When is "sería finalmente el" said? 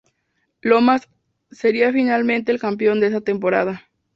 1.51-2.59